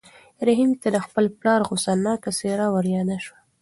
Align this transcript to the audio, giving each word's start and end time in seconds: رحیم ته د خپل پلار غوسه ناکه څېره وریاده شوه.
رحیم 0.47 0.71
ته 0.81 0.87
د 0.95 0.97
خپل 1.05 1.25
پلار 1.39 1.59
غوسه 1.67 1.93
ناکه 2.05 2.31
څېره 2.39 2.67
وریاده 2.73 3.17
شوه. 3.25 3.37